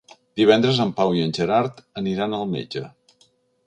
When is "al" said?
2.39-2.53